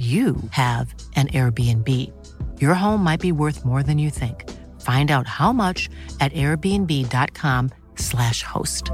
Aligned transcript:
you 0.00 0.36
have 0.52 0.94
an 1.14 1.28
Airbnb. 1.28 1.86
Your 2.58 2.72
home 2.72 3.04
might 3.04 3.20
be 3.20 3.32
worth 3.32 3.66
more 3.66 3.82
than 3.82 3.98
you 3.98 4.08
think. 4.08 4.48
Find 4.80 5.10
out 5.10 5.26
how 5.26 5.52
much 5.52 5.90
at 6.20 6.32
airbnb.com/slash 6.32 8.42
host. 8.42 8.92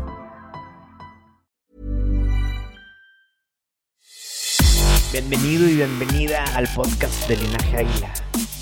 Bienvenido 5.12 5.68
y 5.68 5.76
bienvenida 5.76 6.42
al 6.56 6.66
podcast 6.74 7.28
de 7.28 7.36
Linaje 7.36 7.76
Águila. 7.76 8.12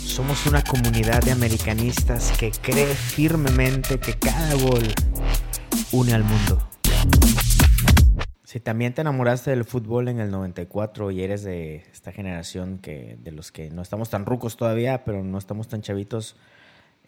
Somos 0.07 0.45
una 0.47 0.63
comunidad 0.63 1.23
de 1.23 1.33
americanistas 1.33 2.31
que 2.39 2.51
cree 2.51 2.95
firmemente 2.95 3.99
que 3.99 4.19
cada 4.19 4.53
gol 4.57 4.93
une 5.93 6.13
al 6.13 6.25
mundo. 6.25 6.63
Si 8.55 8.61
también 8.61 8.95
te 8.95 9.01
enamoraste 9.01 9.51
del 9.51 9.65
fútbol 9.65 10.07
en 10.07 10.21
el 10.21 10.31
94 10.31 11.11
y 11.11 11.25
eres 11.25 11.43
de 11.43 11.79
esta 11.93 12.13
generación 12.13 12.79
que 12.79 13.19
de 13.21 13.33
los 13.33 13.51
que 13.51 13.69
no 13.69 13.83
estamos 13.83 14.11
tan 14.11 14.25
rucos 14.27 14.57
todavía, 14.57 15.03
pero 15.03 15.25
no 15.25 15.39
estamos 15.39 15.67
tan 15.67 15.83
chavitos, 15.83 16.37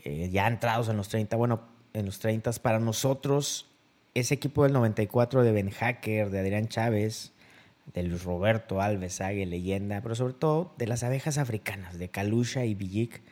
eh, 0.03 0.29
ya 0.33 0.49
entrados 0.49 0.89
en 0.89 0.97
los 0.97 1.09
30, 1.09 1.37
bueno, 1.37 1.61
en 1.93 2.05
los 2.07 2.19
30, 2.19 2.51
para 2.55 2.81
nosotros 2.81 3.71
ese 4.15 4.35
equipo 4.35 4.65
del 4.65 4.73
94 4.73 5.45
de 5.45 5.53
Ben 5.53 5.71
Hacker, 5.71 6.31
de 6.31 6.41
Adrián 6.41 6.67
Chávez, 6.67 7.33
de 7.95 8.03
Luis 8.03 8.25
Roberto 8.25 8.81
Alves, 8.81 9.21
Ague, 9.21 9.47
leyenda, 9.47 10.01
pero 10.01 10.17
sobre 10.17 10.35
todo 10.35 10.75
de 10.79 10.89
las 10.89 11.05
abejas 11.05 11.39
africanas, 11.39 11.97
de 11.97 12.09
Kalusha 12.09 12.65
y 12.65 12.75
Villic, 12.75 13.23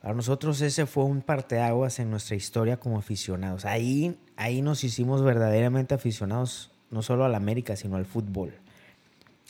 para 0.00 0.14
nosotros 0.14 0.62
ese 0.62 0.86
fue 0.86 1.04
un 1.04 1.20
parteaguas 1.20 1.98
en 1.98 2.08
nuestra 2.08 2.34
historia 2.34 2.80
como 2.80 2.96
aficionados. 2.96 3.66
Ahí, 3.66 4.18
ahí 4.36 4.62
nos 4.62 4.84
hicimos 4.84 5.22
verdaderamente 5.22 5.94
aficionados 5.94 6.72
no 6.90 7.02
solo 7.02 7.24
al 7.24 7.34
América, 7.34 7.76
sino 7.76 7.96
al 7.96 8.06
fútbol. 8.06 8.54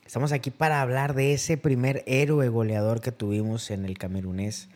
Estamos 0.09 0.33
aquí 0.33 0.51
para 0.51 0.81
hablar 0.81 1.15
de 1.15 1.35
ese 1.35 1.59
primer 1.59 2.03
héroe 2.07 2.49
goleador 2.49 3.03
que 3.03 3.13
tuvimos 3.13 3.71
en 3.71 3.85
el 3.85 3.99
camerunés, 3.99 4.71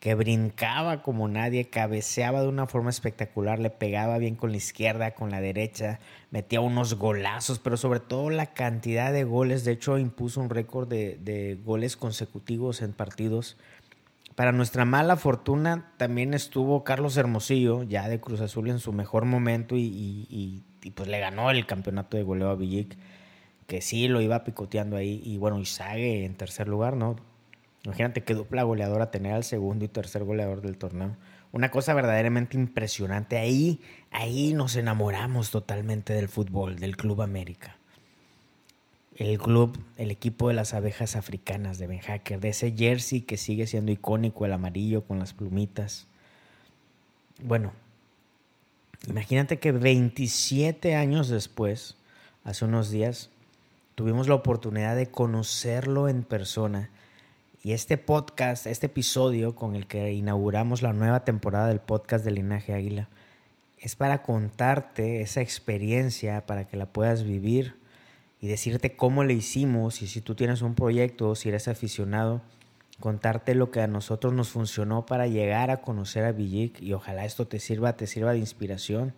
que 0.00 0.14
brincaba 0.14 1.02
como 1.02 1.28
nadie, 1.28 1.68
cabeceaba 1.68 2.40
de 2.40 2.48
una 2.48 2.66
forma 2.66 2.88
espectacular, 2.88 3.58
le 3.58 3.68
pegaba 3.68 4.16
bien 4.16 4.36
con 4.36 4.52
la 4.52 4.56
izquierda, 4.56 5.10
con 5.10 5.30
la 5.30 5.42
derecha, 5.42 6.00
metía 6.30 6.62
unos 6.62 6.94
golazos, 6.94 7.58
pero 7.58 7.76
sobre 7.76 8.00
todo 8.00 8.30
la 8.30 8.54
cantidad 8.54 9.12
de 9.12 9.24
goles, 9.24 9.64
de 9.64 9.72
hecho 9.72 9.98
impuso 9.98 10.40
un 10.40 10.48
récord 10.48 10.88
de, 10.88 11.58
goles 11.62 11.98
consecutivos 11.98 12.80
en 12.80 12.94
partidos. 12.94 13.58
Para 14.34 14.52
nuestra 14.52 14.86
mala 14.86 15.16
fortuna 15.16 15.92
también 15.98 16.32
estuvo 16.32 16.84
Carlos 16.84 17.18
Hermosillo, 17.18 17.82
ya 17.82 18.08
de 18.08 18.18
Cruz 18.18 18.40
Azul 18.40 18.70
en 18.70 18.78
su 18.78 18.94
mejor 18.94 19.26
momento 19.26 19.76
y 19.76 20.24
y 20.30 20.64
pues 20.88 21.08
le 21.08 21.20
ganó 21.20 21.50
el 21.50 21.66
campeonato 21.66 22.16
de 22.16 22.22
goleo 22.22 22.48
a 22.48 22.54
Villic, 22.54 22.96
que 23.66 23.82
sí 23.82 24.08
lo 24.08 24.22
iba 24.22 24.44
picoteando 24.44 24.96
ahí. 24.96 25.20
Y 25.24 25.36
bueno, 25.36 25.60
Isague 25.60 26.24
en 26.24 26.34
tercer 26.34 26.68
lugar, 26.68 26.96
¿no? 26.96 27.16
Imagínate 27.84 28.22
qué 28.22 28.34
dupla 28.34 28.62
goleadora 28.62 29.10
tener 29.10 29.32
al 29.32 29.44
segundo 29.44 29.84
y 29.84 29.88
tercer 29.88 30.24
goleador 30.24 30.60
del 30.60 30.76
torneo. 30.76 31.16
Una 31.52 31.70
cosa 31.70 31.94
verdaderamente 31.94 32.56
impresionante. 32.56 33.38
Ahí, 33.38 33.80
ahí 34.10 34.52
nos 34.54 34.76
enamoramos 34.76 35.50
totalmente 35.50 36.12
del 36.12 36.28
fútbol, 36.28 36.78
del 36.78 36.96
Club 36.96 37.22
América. 37.22 37.76
El 39.16 39.38
club, 39.38 39.78
el 39.98 40.10
equipo 40.10 40.48
de 40.48 40.54
las 40.54 40.72
abejas 40.72 41.14
africanas 41.14 41.78
de 41.78 41.86
Ben 41.86 41.98
Hacker, 42.00 42.40
de 42.40 42.50
ese 42.50 42.72
jersey 42.74 43.20
que 43.20 43.36
sigue 43.36 43.66
siendo 43.66 43.92
icónico, 43.92 44.46
el 44.46 44.52
amarillo 44.52 45.04
con 45.04 45.18
las 45.18 45.34
plumitas. 45.34 46.06
Bueno, 47.42 47.72
Imagínate 49.08 49.58
que 49.58 49.72
27 49.72 50.94
años 50.94 51.28
después, 51.28 51.96
hace 52.44 52.64
unos 52.64 52.90
días, 52.90 53.30
tuvimos 53.94 54.28
la 54.28 54.34
oportunidad 54.34 54.94
de 54.94 55.10
conocerlo 55.10 56.08
en 56.08 56.22
persona. 56.22 56.90
Y 57.62 57.72
este 57.72 57.96
podcast, 57.96 58.66
este 58.66 58.86
episodio 58.86 59.54
con 59.54 59.74
el 59.74 59.86
que 59.86 60.12
inauguramos 60.12 60.82
la 60.82 60.92
nueva 60.92 61.24
temporada 61.24 61.68
del 61.68 61.80
podcast 61.80 62.24
de 62.24 62.30
Linaje 62.30 62.74
Águila, 62.74 63.08
es 63.78 63.96
para 63.96 64.22
contarte 64.22 65.22
esa 65.22 65.40
experiencia, 65.40 66.44
para 66.44 66.68
que 66.68 66.76
la 66.76 66.86
puedas 66.86 67.24
vivir 67.24 67.76
y 68.40 68.48
decirte 68.48 68.96
cómo 68.96 69.24
le 69.24 69.34
hicimos 69.34 70.02
y 70.02 70.06
si 70.06 70.20
tú 70.20 70.34
tienes 70.34 70.62
un 70.62 70.74
proyecto 70.74 71.34
si 71.34 71.48
eres 71.48 71.68
aficionado 71.68 72.42
contarte 73.00 73.54
lo 73.54 73.70
que 73.70 73.80
a 73.80 73.86
nosotros 73.86 74.32
nos 74.32 74.50
funcionó 74.50 75.06
para 75.06 75.26
llegar 75.26 75.70
a 75.70 75.80
conocer 75.80 76.24
a 76.24 76.32
Villic 76.32 76.80
y 76.80 76.92
ojalá 76.92 77.24
esto 77.24 77.48
te 77.48 77.58
sirva, 77.58 77.96
te 77.96 78.06
sirva 78.06 78.32
de 78.32 78.38
inspiración. 78.38 79.14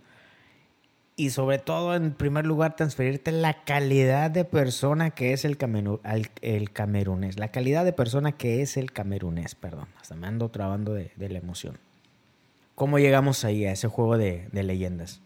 Y 1.15 1.31
sobre 1.31 1.59
todo, 1.59 1.95
en 1.95 2.15
primer 2.15 2.47
lugar, 2.47 2.75
transferirte 2.75 3.33
la 3.33 3.65
calidad 3.65 4.31
de 4.31 4.47
persona 4.47 5.11
que 5.11 5.35
es 5.35 5.45
el, 5.45 5.59
el 6.41 6.73
camerunés. 6.73 7.39
La 7.39 7.49
calidad 7.49 7.85
de 7.85 7.93
persona 7.93 8.33
que 8.33 8.63
es 8.63 8.79
el 8.79 8.93
camerunés, 8.93 9.55
perdón. 9.55 9.89
Hasta 10.01 10.15
me 10.15 10.27
ando 10.27 10.49
trabando 10.49 10.95
de, 10.95 11.13
la 11.17 11.39
emoción. 11.39 11.79
¿Cómo 12.75 12.99
llegamos 12.99 13.45
ahí 13.45 13.67
a 13.67 13.73
ese 13.73 13.89
juego 13.89 14.17
de, 14.17 14.49
leyendas? 14.53 15.21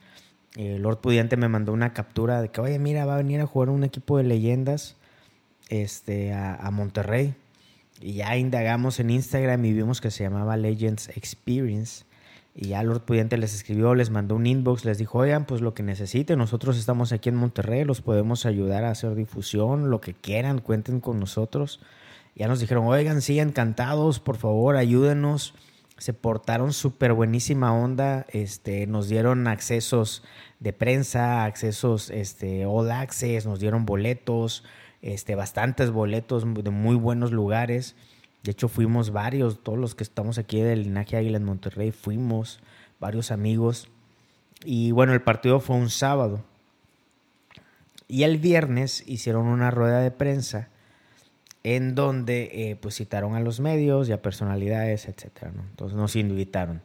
Eh, 0.57 0.79
Lord 0.81 1.01
Pudiente 1.01 1.37
me 1.37 1.49
mandó 1.49 1.73
una 1.73 1.93
captura 1.93 2.43
de 2.43 2.49
que, 2.49 2.61
oye, 2.61 2.81
mira, 2.81 3.07
va 3.07 3.15
a 3.15 3.19
venir 3.19 3.41
a 3.41 3.47
jugar 3.47 3.69
un 3.69 3.85
equipo 3.85 4.19
de 4.19 4.25
leyendas 4.25 4.97
este, 5.69 6.33
a 6.33 6.69
Monterrey 6.73 7.35
y 8.01 8.15
ya 8.15 8.37
indagamos 8.37 9.01
en 9.01 9.11
Instagram 9.11 9.65
y 9.65 9.73
vimos 9.73 10.01
que 10.01 10.11
se 10.11 10.25
llamaba 10.25 10.57
Legends 10.57 11.09
Experience. 11.17 12.05
Y 12.55 12.69
ya 12.69 12.83
Lord 12.83 13.03
Pudiente 13.03 13.37
les 13.37 13.55
escribió, 13.55 13.95
les 13.95 14.09
mandó 14.09 14.35
un 14.35 14.47
inbox, 14.47 14.87
les 14.87 14.97
dijo, 14.97 15.19
oigan, 15.19 15.45
pues 15.45 15.61
lo 15.61 15.75
que 15.75 15.83
necesiten, 15.83 16.39
nosotros 16.39 16.79
estamos 16.79 17.13
aquí 17.13 17.29
en 17.29 17.37
Monterrey, 17.37 17.85
los 17.85 18.01
podemos 18.01 18.47
ayudar 18.47 18.85
a 18.85 18.91
hacer 18.91 19.15
difusión, 19.15 19.91
lo 19.91 20.01
que 20.01 20.15
quieran, 20.15 20.61
cuenten 20.61 21.01
con 21.01 21.21
nosotros. 21.21 21.81
Ya 22.35 22.49
nos 22.49 22.61
dijeron, 22.61 22.87
oigan, 22.87 23.21
sí, 23.21 23.41
encantados, 23.41 24.21
por 24.21 24.37
favor, 24.37 24.77
ayúdenos. 24.77 25.55
Se 25.99 26.15
portaron 26.15 26.73
súper 26.73 27.13
buenísima 27.13 27.75
onda, 27.75 28.27
este, 28.31 28.87
nos 28.87 29.09
dieron 29.09 29.47
accesos 29.49 30.23
de 30.61 30.73
prensa, 30.73 31.45
accesos 31.45 32.11
este, 32.11 32.65
all 32.65 32.91
access, 32.91 33.47
nos 33.47 33.61
dieron 33.61 33.85
boletos, 33.85 34.65
este, 35.07 35.37
bastantes 35.37 35.93
boletos 35.93 36.45
de 36.53 36.71
muy 36.71 36.97
buenos 36.97 37.31
lugares. 37.31 37.95
De 38.43 38.51
hecho, 38.51 38.69
fuimos 38.69 39.11
varios, 39.13 39.63
todos 39.63 39.79
los 39.79 39.95
que 39.95 40.03
estamos 40.03 40.37
aquí 40.37 40.61
del 40.61 40.83
Linaje 40.83 41.17
Águila 41.17 41.37
en 41.37 41.45
Monterrey, 41.45 41.93
fuimos 41.93 42.59
varios 42.99 43.31
amigos. 43.31 43.89
Y 44.65 44.91
bueno, 44.91 45.13
el 45.13 45.23
partido 45.23 45.61
fue 45.61 45.77
un 45.77 45.91
sábado. 45.91 46.45
Y 48.09 48.25
el 48.25 48.39
viernes 48.39 49.05
hicieron 49.07 49.47
una 49.47 49.71
rueda 49.71 50.01
de 50.01 50.11
prensa 50.11 50.71
en 51.63 51.95
donde 51.95 52.51
eh, 52.53 52.77
pues 52.77 52.97
citaron 52.97 53.37
a 53.37 53.41
los 53.41 53.61
medios 53.61 54.09
y 54.09 54.13
a 54.13 54.23
personalidades, 54.23 55.07
etc. 55.07 55.51
Entonces 55.71 55.97
nos 55.97 56.17
invitaron. 56.17 56.83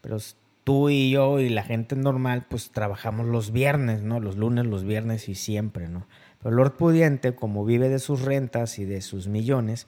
Pero 0.00 0.18
tú 0.64 0.90
y 0.90 1.10
yo 1.10 1.38
y 1.38 1.48
la 1.48 1.62
gente 1.62 1.94
normal 1.94 2.46
pues 2.48 2.70
trabajamos 2.70 3.26
los 3.26 3.52
viernes, 3.52 4.02
¿no? 4.02 4.18
Los 4.18 4.36
lunes, 4.36 4.66
los 4.66 4.82
viernes 4.82 5.28
y 5.28 5.34
siempre, 5.36 5.88
¿no? 5.88 6.06
Pero 6.42 6.54
Lord 6.54 6.76
Pudiente, 6.76 7.34
como 7.34 7.64
vive 7.64 7.88
de 7.88 7.98
sus 7.98 8.22
rentas 8.22 8.78
y 8.78 8.84
de 8.84 9.00
sus 9.00 9.28
millones, 9.28 9.86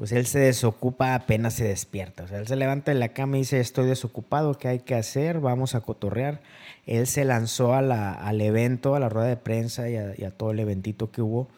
pues 0.00 0.12
él 0.12 0.24
se 0.24 0.38
desocupa 0.38 1.14
apenas 1.14 1.52
se 1.52 1.64
despierta. 1.64 2.22
O 2.24 2.26
sea, 2.26 2.38
él 2.38 2.46
se 2.46 2.56
levanta 2.56 2.90
de 2.90 2.98
la 2.98 3.10
cama 3.10 3.36
y 3.36 3.40
dice, 3.40 3.60
estoy 3.60 3.86
desocupado, 3.86 4.56
¿qué 4.56 4.68
hay 4.68 4.78
que 4.78 4.94
hacer? 4.94 5.40
Vamos 5.40 5.74
a 5.74 5.82
cotorrear. 5.82 6.40
Él 6.86 7.06
se 7.06 7.26
lanzó 7.26 7.74
a 7.74 7.80
al 7.80 8.40
evento, 8.40 8.94
a 8.94 8.98
la 8.98 9.10
rueda 9.10 9.28
de 9.28 9.36
prensa 9.36 9.90
y 9.90 9.96
a, 9.96 10.30
todo 10.30 10.52
el 10.52 10.60
eventito 10.60 11.10
que 11.10 11.20
hubo 11.20 11.48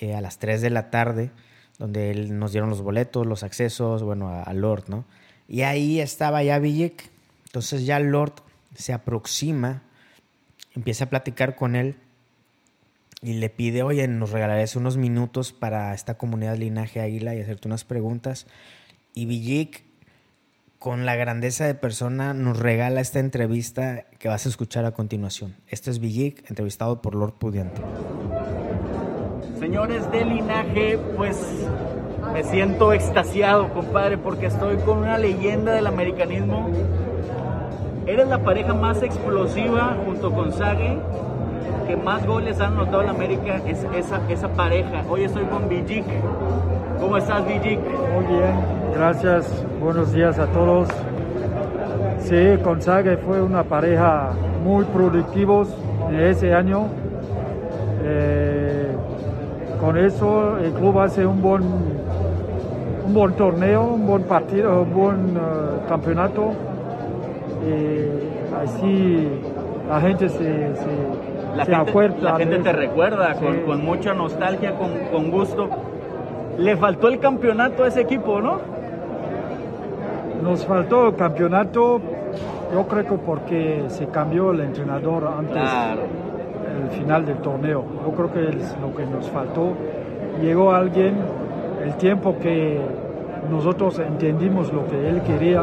eh, 0.00 0.14
a 0.14 0.22
las 0.22 0.38
3 0.38 0.62
de 0.62 0.70
la 0.70 0.90
tarde, 0.90 1.30
donde 1.78 2.10
él 2.10 2.38
nos 2.38 2.52
dieron 2.52 2.70
los 2.70 2.80
boletos, 2.80 3.26
los 3.26 3.42
accesos, 3.42 4.02
bueno, 4.02 4.30
a, 4.30 4.54
Lord, 4.54 4.84
¿no? 4.88 5.04
Y 5.46 5.60
ahí 5.60 6.00
estaba 6.00 6.42
ya 6.42 6.58
Villic. 6.58 7.10
Entonces 7.44 7.84
ya 7.84 8.00
Lord 8.00 8.32
se 8.74 8.94
aproxima, 8.94 9.82
empieza 10.74 11.04
a 11.04 11.10
platicar 11.10 11.54
con 11.54 11.76
él 11.76 11.96
y 13.24 13.32
le 13.32 13.48
pide, 13.48 13.82
oye, 13.82 14.06
nos 14.06 14.32
regalarás 14.32 14.76
unos 14.76 14.98
minutos 14.98 15.54
para 15.54 15.94
esta 15.94 16.18
comunidad 16.18 16.58
Linaje 16.58 17.00
Águila 17.00 17.34
y 17.34 17.40
hacerte 17.40 17.68
unas 17.68 17.82
preguntas. 17.82 18.46
Y 19.14 19.24
Villic, 19.24 19.82
con 20.78 21.06
la 21.06 21.16
grandeza 21.16 21.64
de 21.64 21.74
persona, 21.74 22.34
nos 22.34 22.58
regala 22.58 23.00
esta 23.00 23.20
entrevista 23.20 24.04
que 24.18 24.28
vas 24.28 24.44
a 24.44 24.50
escuchar 24.50 24.84
a 24.84 24.90
continuación. 24.90 25.56
Este 25.68 25.90
es 25.90 26.00
Villic, 26.00 26.50
entrevistado 26.50 27.00
por 27.00 27.14
Lord 27.14 27.32
Pudiente. 27.38 27.80
Señores 29.58 30.10
de 30.12 30.24
Linaje, 30.26 30.98
pues 31.16 31.38
Me 32.32 32.42
siento 32.42 32.92
extasiado, 32.92 33.72
compadre, 33.72 34.18
porque 34.18 34.46
estoy 34.46 34.76
con 34.78 34.98
una 34.98 35.16
leyenda 35.16 35.72
del 35.72 35.86
americanismo. 35.86 36.70
Eres 38.06 38.28
la 38.28 38.42
pareja 38.42 38.74
más 38.74 39.02
explosiva 39.02 39.96
junto 40.04 40.32
con 40.32 40.52
Sage, 40.52 40.98
que 41.86 41.96
más 41.96 42.26
goles 42.26 42.60
han 42.60 42.72
anotado 42.74 43.02
en 43.02 43.08
América, 43.10 43.60
es 43.66 43.84
esa, 43.94 44.20
esa 44.28 44.48
pareja. 44.48 45.02
Hoy 45.08 45.24
estoy 45.24 45.44
con 45.44 45.68
Vijik. 45.68 46.04
¿Cómo 47.00 47.16
estás, 47.16 47.46
Vijik? 47.46 47.80
Muy 48.14 48.26
bien, 48.26 48.54
gracias. 48.94 49.64
Buenos 49.80 50.12
días 50.12 50.38
a 50.38 50.46
todos. 50.46 50.88
Sí, 52.18 52.56
con 52.62 52.80
Sage 52.80 53.16
fue 53.18 53.42
una 53.42 53.62
pareja 53.64 54.30
muy 54.64 54.84
productivos 54.86 55.68
ese 56.12 56.54
año. 56.54 56.86
Eh, 58.02 58.94
con 59.80 59.98
eso 59.98 60.58
el 60.58 60.72
club 60.72 60.98
hace 61.00 61.26
un 61.26 61.42
buen, 61.42 61.62
un 61.62 63.14
buen 63.14 63.32
torneo, 63.34 63.82
un 63.94 64.06
buen 64.06 64.22
partido, 64.22 64.82
un 64.82 64.94
buen 64.94 65.36
uh, 65.36 65.88
campeonato. 65.88 66.52
Así 68.62 69.28
la 69.88 70.00
gente 70.00 70.28
se, 70.28 70.72
la 71.56 71.64
gente. 71.64 72.56
La 72.58 72.62
te 72.62 72.72
recuerda 72.72 73.34
Sí. 73.34 73.44
con, 73.44 73.60
con 73.60 73.84
mucha 73.84 74.14
nostalgia, 74.14 74.74
con, 74.76 74.90
con 75.12 75.30
gusto. 75.30 75.68
Le 76.58 76.76
faltó 76.76 77.08
el 77.08 77.18
campeonato 77.18 77.84
a 77.84 77.88
ese 77.88 78.02
equipo, 78.02 78.40
¿no? 78.40 78.58
Nos 80.42 80.64
faltó 80.66 81.08
el 81.08 81.16
campeonato, 81.16 82.00
yo 82.72 82.86
creo 82.86 83.04
que 83.06 83.14
porque 83.16 83.84
se 83.88 84.06
cambió 84.06 84.50
el 84.52 84.60
entrenador 84.60 85.26
antes 85.38 85.54
Claro. 85.62 86.02
el 86.84 86.90
final 86.90 87.24
del 87.24 87.36
torneo. 87.38 87.84
Yo 88.04 88.12
creo 88.12 88.32
que 88.32 88.48
es 88.56 88.76
lo 88.80 88.94
que 88.94 89.06
nos 89.06 89.28
faltó. 89.30 89.72
Llegó 90.42 90.72
alguien, 90.72 91.14
el 91.82 91.94
tiempo 91.94 92.36
que 92.40 92.78
nosotros 93.50 93.98
entendimos 94.00 94.72
lo 94.72 94.86
que 94.86 95.08
él 95.08 95.22
quería, 95.22 95.62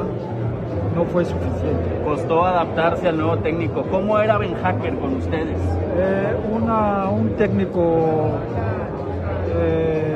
no 0.96 1.06
fue 1.06 1.26
suficiente. 1.26 2.02
Costó 2.06 2.46
adaptarse 2.46 3.08
al 3.08 3.18
nuevo 3.18 3.38
técnico. 3.38 3.84
¿Cómo 3.90 4.20
era 4.20 4.38
Ben 4.38 4.54
Hacker 4.56 4.98
con 5.00 5.16
ustedes? 5.16 5.60
Eh, 5.98 6.36
una- 6.52 7.10
un 7.10 7.30
técnico 7.36 8.32
eh, 9.54 10.16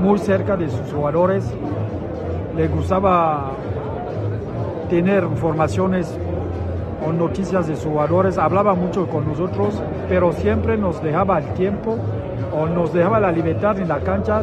muy 0.00 0.18
cerca 0.18 0.56
de 0.56 0.68
sus 0.68 0.92
jugadores, 0.92 1.52
le 2.56 2.68
gustaba 2.68 3.50
tener 4.88 5.24
informaciones 5.24 6.18
o 7.06 7.12
noticias 7.12 7.66
de 7.68 7.76
sus 7.76 7.86
jugadores, 7.92 8.38
hablaba 8.38 8.74
mucho 8.74 9.06
con 9.08 9.26
nosotros, 9.28 9.80
pero 10.08 10.32
siempre 10.32 10.76
nos 10.76 11.02
dejaba 11.02 11.38
el 11.38 11.52
tiempo 11.54 11.96
o 12.56 12.66
nos 12.66 12.92
dejaba 12.92 13.20
la 13.20 13.30
libertad 13.32 13.78
en 13.78 13.88
la 13.88 14.00
cancha 14.00 14.42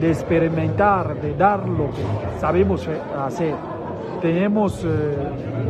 de 0.00 0.08
experimentar, 0.08 1.16
de 1.20 1.34
dar 1.34 1.66
lo 1.68 1.86
que 1.90 2.38
sabemos 2.38 2.86
eh, 2.86 2.96
hacer. 3.26 3.54
Tenemos 4.20 4.84
eh, 4.84 5.14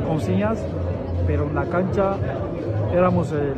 consignas, 0.06 0.65
pero 1.27 1.45
en 1.45 1.55
la 1.55 1.65
cancha 1.67 2.15
éramos 2.95 3.31
el, 3.33 3.55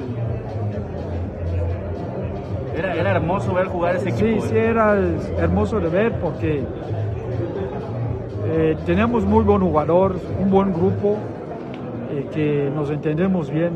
Era, 2.76 2.94
era 2.94 3.10
hermoso 3.12 3.52
ver 3.54 3.66
jugar 3.66 3.96
ese 3.96 4.10
Sí, 4.10 4.24
equipo. 4.24 4.46
sí, 4.46 4.56
¿eh? 4.56 4.66
era 4.68 4.96
hermoso 5.38 5.80
de 5.80 5.88
ver 5.88 6.12
porque 6.20 6.64
eh, 8.48 8.76
tenemos 8.86 9.24
muy 9.24 9.44
buen 9.44 9.60
jugador, 9.60 10.16
un 10.42 10.50
buen 10.50 10.72
grupo 10.72 11.16
eh, 12.10 12.26
que 12.32 12.70
nos 12.74 12.90
entendemos 12.90 13.50
bien 13.50 13.72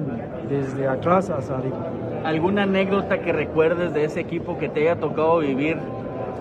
desde 0.48 0.88
atrás 0.88 1.30
hasta 1.30 1.58
arriba. 1.58 1.76
¿Alguna 2.24 2.62
anécdota 2.62 3.18
que 3.20 3.32
recuerdes 3.32 3.92
de 3.92 4.04
ese 4.04 4.20
equipo 4.20 4.56
que 4.58 4.68
te 4.68 4.80
haya 4.80 4.96
tocado 4.98 5.38
vivir? 5.38 5.76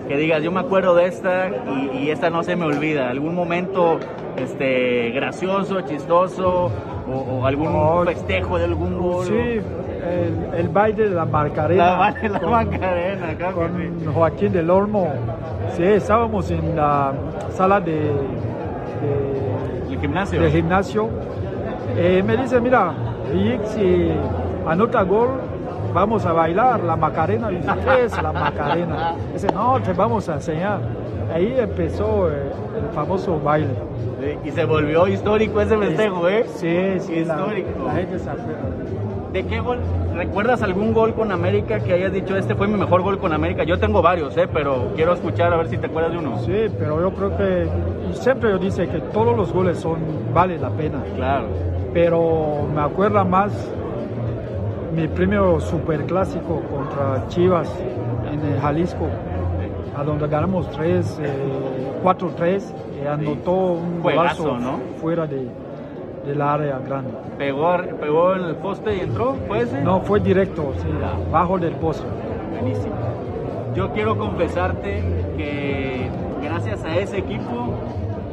Que 0.08 0.16
digas, 0.18 0.42
yo 0.42 0.50
me 0.52 0.60
acuerdo 0.60 0.94
de 0.94 1.06
esta 1.06 1.48
y, 1.48 1.98
y 2.04 2.10
esta 2.10 2.28
no 2.30 2.42
se 2.42 2.56
me 2.56 2.66
olvida. 2.66 3.08
¿Algún 3.08 3.34
momento 3.34 3.98
este, 4.36 5.10
gracioso, 5.10 5.80
chistoso 5.82 6.70
o, 7.10 7.16
o 7.40 7.46
algún 7.46 7.68
Oh, 7.68 8.02
festejo 8.04 8.58
de 8.58 8.64
algún 8.64 8.98
gol? 8.98 9.24
Sí, 9.26 9.32
el, 9.32 10.54
el 10.58 10.68
baile 10.68 11.08
de 11.08 11.14
la 11.14 11.24
Marcarena. 11.24 11.84
La, 11.92 11.96
vale, 11.96 12.28
la 12.28 12.40
con- 12.40 12.50
Macarena, 12.50 13.34
claro 13.38 13.60
que 13.60 13.66
sí. 13.98 14.04
con 14.04 14.14
Joaquín 14.14 14.52
del 14.52 14.68
Olmo. 14.70 15.10
Sí, 15.74 15.82
estábamos 15.84 16.50
en 16.50 16.76
la 16.76 17.12
sala 17.52 17.80
de, 17.80 17.92
de- 17.92 19.92
El 19.94 20.00
gimnasio. 20.00 20.42
de 20.42 20.50
gimnasio. 20.50 21.08
Eh, 21.96 22.22
me 22.26 22.36
dice, 22.36 22.60
mira, 22.60 22.92
si 23.64 24.10
anota 24.66 25.02
gol, 25.02 25.40
vamos 25.94 26.26
a 26.26 26.32
bailar 26.32 26.82
la 26.82 26.96
Macarena. 26.96 27.50
Y 27.50 27.56
dice, 27.56 27.70
¿qué 27.84 28.04
es 28.04 28.22
la 28.22 28.32
Macarena? 28.32 29.14
Dice, 29.32 29.46
no, 29.54 29.80
te 29.80 29.92
vamos 29.94 30.28
a 30.28 30.34
enseñar. 30.34 30.80
Ahí 31.32 31.54
empezó 31.58 32.30
eh, 32.30 32.50
el 32.76 32.94
famoso 32.94 33.40
baile. 33.40 33.74
Sí, 34.20 34.48
Y 34.48 34.50
se 34.50 34.64
volvió 34.64 35.06
histórico 35.08 35.60
ese 35.60 35.78
festejo, 35.78 36.28
¿eh? 36.28 36.44
Sí, 36.56 37.00
sí, 37.00 37.14
Histórico. 37.20 37.84
la 37.86 37.92
gente 37.94 38.18
se. 38.18 38.30
¿De 39.32 39.44
qué 39.46 39.58
gol? 39.58 39.80
¿Recuerdas 40.14 40.62
algún 40.62 40.92
gol 40.92 41.12
con 41.14 41.32
América 41.32 41.80
que 41.80 41.92
hayas 41.92 42.12
dicho, 42.12 42.36
este 42.36 42.54
fue 42.54 42.68
mi 42.68 42.78
mejor 42.78 43.02
gol 43.02 43.18
con 43.18 43.32
América? 43.32 43.64
Yo 43.64 43.80
tengo 43.80 44.00
varios, 44.00 44.36
¿eh? 44.36 44.46
Pero 44.52 44.92
quiero 44.94 45.12
escuchar 45.12 45.52
a 45.52 45.56
ver 45.56 45.66
si 45.66 45.76
te 45.76 45.86
acuerdas 45.86 46.12
de 46.12 46.18
uno. 46.18 46.38
Sí, 46.38 46.66
pero 46.78 47.00
yo 47.00 47.10
creo 47.12 47.36
que 47.36 47.66
siempre 48.12 48.50
yo 48.50 48.58
dice 48.58 48.86
que 48.86 49.00
todos 49.12 49.36
los 49.36 49.52
goles 49.52 49.78
son 49.78 49.98
vale 50.32 50.56
la 50.58 50.70
pena. 50.70 51.02
Claro. 51.16 51.46
Pero 51.92 52.68
me 52.72 52.82
acuerda 52.82 53.24
más 53.24 53.50
mi 54.94 55.08
primer 55.08 55.60
superclásico 55.60 56.62
contra 56.70 57.26
Chivas 57.28 57.68
en 58.32 58.40
el 58.40 58.60
Jalisco, 58.60 59.08
a 59.96 60.04
donde 60.04 60.28
ganamos 60.28 60.70
3, 60.70 61.20
eh, 61.22 61.28
4-3 62.02 62.62
y 63.02 63.06
anotó 63.06 63.52
un 63.72 64.02
Juegazo, 64.02 64.44
golazo 64.44 64.60
¿no? 64.60 64.78
fuera 65.00 65.26
de, 65.26 65.48
del 66.26 66.40
área 66.40 66.78
grande. 66.78 67.10
Pegó, 67.38 67.76
pegó 68.00 68.34
en 68.34 68.44
el 68.44 68.56
poste 68.56 68.96
y 68.96 69.00
entró, 69.00 69.34
¿fue 69.48 69.62
ese? 69.62 69.82
No, 69.82 70.00
fue 70.00 70.20
directo, 70.20 70.72
sí, 70.78 70.88
bajo 71.32 71.58
del 71.58 71.74
pozo. 71.74 72.04
Buenísimo. 72.52 72.94
Yo 73.74 73.90
quiero 73.92 74.16
confesarte 74.16 75.02
que 75.36 76.08
gracias 76.42 76.84
a 76.84 76.96
ese 76.96 77.18
equipo 77.18 77.74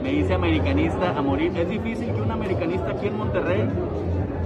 me 0.04 0.14
hice 0.14 0.34
americanista 0.34 1.18
a 1.18 1.22
morir. 1.22 1.52
Es 1.58 1.70
difícil 1.70 2.12
que 2.14 2.22
un 2.22 2.32
americanista 2.32 2.92
aquí 2.92 3.08
en 3.08 3.18
Monterrey, 3.18 3.68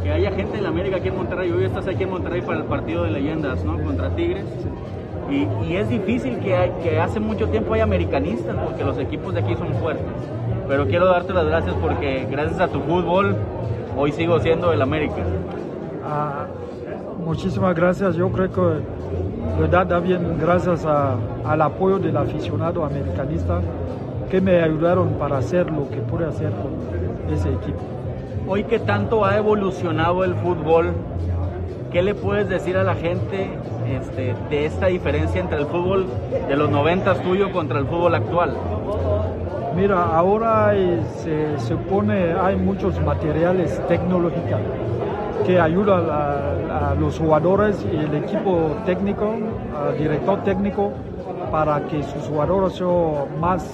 que 0.05 0.11
haya 0.11 0.29
gente 0.29 0.57
de 0.57 0.61
la 0.61 0.69
América 0.69 0.97
aquí 0.97 1.07
en 1.07 1.15
Monterrey, 1.17 1.49
hoy 1.51 1.63
estás 1.63 1.87
aquí 1.87 2.03
en 2.03 2.11
Monterrey 2.11 2.39
para 2.41 2.59
el 2.59 2.65
partido 2.65 3.05
de 3.05 3.09
leyendas, 3.09 3.65
¿no? 3.65 3.81
Contra 3.83 4.11
Tigres. 4.11 4.45
Y, 5.31 5.73
es 5.73 5.89
difícil 5.89 6.37
que, 6.37 6.55
hay- 6.55 6.71
hace 7.01 7.19
mucho 7.19 7.47
tiempo 7.49 7.73
haya 7.73 7.85
americanistas 7.85 8.55
porque 8.63 8.83
los 8.83 8.99
equipos 8.99 9.33
de 9.33 9.39
aquí 9.39 9.55
son 9.55 9.73
fuertes. 9.73 10.05
Pero 10.67 10.85
quiero 10.85 11.07
darte 11.07 11.33
las 11.33 11.47
gracias 11.47 11.75
porque 11.81 12.27
gracias 12.29 12.59
a 12.59 12.67
tu 12.67 12.81
fútbol 12.81 13.35
hoy 13.97 14.11
sigo 14.11 14.39
siendo 14.39 14.71
el 14.71 14.83
América. 14.83 15.23
Ah, 16.07 16.45
muchísimas 17.25 17.73
gracias. 17.75 18.15
Yo 18.15 18.29
creo 18.29 18.51
que 18.51 18.61
verdad 19.59 19.87
da 19.87 19.99
bien 19.99 20.37
gracias 20.39 20.85
al 20.85 21.61
apoyo 21.63 21.97
del 21.97 22.15
aficionado 22.15 22.85
americanista 22.85 23.59
que 24.29 24.39
me 24.39 24.61
ayudaron 24.61 25.13
para 25.17 25.39
hacer 25.39 25.71
lo 25.71 25.89
que 25.89 25.97
pude 25.97 26.27
hacer 26.27 26.51
con 26.51 27.33
ese 27.33 27.49
equipo. 27.49 27.94
Hoy 28.47 28.63
que 28.65 28.77
tanto 28.77 29.25
ha 29.25 29.37
evolucionado 29.37 30.23
el 30.23 30.35
fútbol, 30.35 30.93
¿qué 31.91 32.03
le 32.03 32.13
puedes 32.13 32.47
decir 32.47 32.77
a 32.77 32.83
la 32.83 32.93
gente 32.93 33.49
este, 33.89 34.35
de 34.51 34.65
esta 34.65 34.85
diferencia 34.85 35.41
entre 35.41 35.57
el 35.57 35.65
fútbol 35.65 36.05
de 36.47 36.55
los 36.55 36.69
90 36.69 37.23
tuyo 37.23 37.51
contra 37.51 37.79
el 37.79 37.87
fútbol 37.87 38.13
actual? 38.13 38.55
Mira, 39.75 40.03
ahora 40.03 40.75
eh, 40.75 41.01
se 41.23 41.59
supone 41.59 42.33
hay 42.33 42.55
muchos 42.55 43.01
materiales 43.01 43.81
tecnológicos 43.87 44.59
que 45.45 45.59
ayudan 45.59 46.05
a, 46.09 46.51
los 46.99 47.17
jugadores 47.17 47.83
y 47.91 47.95
el 47.95 48.13
equipo 48.13 48.75
técnico, 48.85 49.33
al 49.75 49.97
director 49.97 50.43
técnico, 50.43 50.91
para 51.51 51.81
que 51.87 52.03
sus 52.03 52.27
jugadores 52.27 52.73
sean 52.73 53.39
más, 53.39 53.65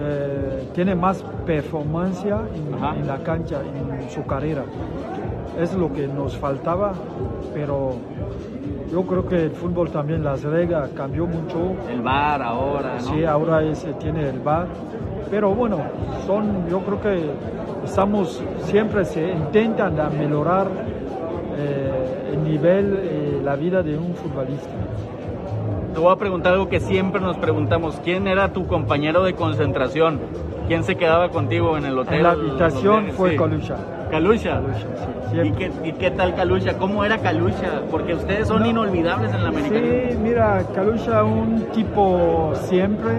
eh, 0.00 0.68
tienen 0.74 0.98
más 0.98 1.22
performance 1.46 2.24
en, 2.24 3.06
la 3.06 3.18
cancha, 3.18 3.60
en 3.62 4.10
su 4.10 4.24
carrera. 4.26 4.64
Es 5.58 5.72
lo 5.74 5.92
que 5.92 6.06
nos 6.06 6.36
faltaba, 6.36 6.92
pero 7.54 7.94
yo 8.90 9.02
creo 9.02 9.26
que 9.26 9.44
el 9.44 9.50
fútbol 9.52 9.90
también, 9.90 10.22
las 10.22 10.42
reglas 10.42 10.90
cambió 10.90 11.26
mucho. 11.26 11.74
El 11.90 12.02
bar 12.02 12.42
ahora, 12.42 12.96
¿no? 12.96 13.00
Sí, 13.00 13.24
ahora 13.24 13.62
ese 13.62 13.92
tiene 13.94 14.28
el 14.28 14.40
bar. 14.40 14.66
Pero 15.30 15.54
bueno, 15.54 15.78
son, 16.26 16.68
yo 16.68 16.80
creo 16.80 17.00
que 17.00 17.30
estamos, 17.84 18.42
siempre 18.64 19.04
se 19.04 19.32
intentan 19.32 19.94
mejorar 20.18 20.68
eh, 21.58 22.32
el 22.32 22.44
nivel, 22.44 22.98
eh, 23.02 23.40
la 23.42 23.56
vida 23.56 23.82
de 23.82 23.98
un 23.98 24.14
futbolista. 24.14 24.70
Te 25.94 26.00
voy 26.00 26.12
a 26.12 26.16
preguntar 26.16 26.52
algo 26.54 26.68
que 26.68 26.80
siempre 26.80 27.20
nos 27.20 27.36
preguntamos. 27.38 28.00
¿Quién 28.04 28.26
era 28.28 28.52
tu 28.52 28.66
compañero 28.66 29.24
de 29.24 29.34
concentración? 29.34 30.20
¿Quién 30.68 30.84
se 30.84 30.96
quedaba 30.96 31.28
contigo 31.30 31.76
en 31.76 31.84
el 31.86 31.98
hotel? 31.98 32.14
En 32.16 32.22
la 32.24 32.30
habitación 32.32 33.06
fue 33.12 33.30
sí. 33.32 33.36
Kalusha. 33.36 33.76
Kalusha. 34.10 34.60
sí, 35.30 35.38
¿Y 35.44 35.50
qué, 35.52 35.70
¿Y 35.84 35.92
qué 35.92 36.10
tal 36.10 36.34
Kalusha? 36.34 36.76
¿Cómo 36.76 37.04
era 37.04 37.18
Kalusha? 37.18 37.82
Porque 37.90 38.14
ustedes 38.14 38.48
son 38.48 38.62
No. 38.62 38.66
inolvidables 38.68 39.32
en 39.32 39.42
la 39.42 39.48
americana. 39.48 39.86
Sí, 40.10 40.16
mira, 40.22 40.62
Kalusha 40.74 41.24
un 41.24 41.66
tipo 41.72 42.52
siempre 42.54 43.12